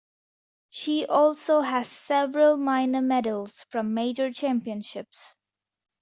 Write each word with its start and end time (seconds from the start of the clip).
She 0.71 1.05
also 1.05 1.61
has 1.61 1.87
several 1.87 2.57
minor 2.57 3.01
medals 3.03 3.63
from 3.69 3.93
major 3.93 4.33
championships. 4.33 5.35